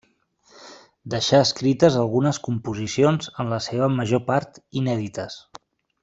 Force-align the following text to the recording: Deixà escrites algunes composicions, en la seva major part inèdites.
Deixà 1.13 1.41
escrites 1.47 1.97
algunes 2.05 2.39
composicions, 2.49 3.29
en 3.43 3.51
la 3.55 3.59
seva 3.69 3.91
major 4.01 4.23
part 4.31 4.57
inèdites. 4.83 5.37